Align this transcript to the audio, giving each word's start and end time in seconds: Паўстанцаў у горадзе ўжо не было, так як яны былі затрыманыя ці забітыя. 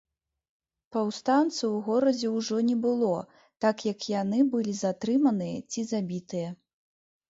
Паўстанцаў 0.95 1.75
у 1.81 1.83
горадзе 1.91 2.33
ўжо 2.37 2.57
не 2.71 2.79
было, 2.87 3.13
так 3.69 3.87
як 3.93 4.11
яны 4.19 4.43
былі 4.57 4.77
затрыманыя 4.83 5.65
ці 5.71 5.91
забітыя. 5.95 6.55